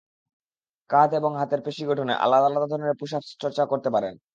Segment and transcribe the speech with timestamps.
[0.89, 4.13] কাঁধ এবং হাতের পেশি গঠনে আলাদা আলাদা ধরনের পুশ-আপস চর্চা করতে পারেন।